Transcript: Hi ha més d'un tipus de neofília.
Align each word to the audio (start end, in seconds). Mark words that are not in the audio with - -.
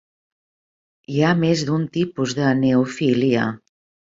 Hi 1.11 1.19
ha 1.27 1.35
més 1.43 1.63
d'un 1.67 1.85
tipus 1.99 2.35
de 2.41 2.49
neofília. 2.63 3.45